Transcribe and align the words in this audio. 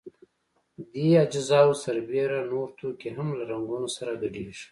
دې 0.93 1.09
اجزاوو 1.25 1.79
سربېره 1.83 2.39
نور 2.51 2.67
توکي 2.77 3.09
هم 3.17 3.27
له 3.37 3.43
رنګونو 3.51 3.87
سره 3.97 4.11
ګډیږي. 4.21 4.57